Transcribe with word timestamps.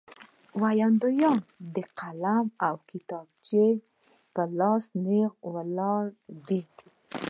ویاندویان 0.61 1.39
قلم 1.99 2.45
او 2.65 2.75
کتابچه 2.89 3.65
په 4.33 4.41
لاس 4.59 4.83
نېغ 5.05 5.31
ولاړ 5.53 6.03
دي. 6.47 6.61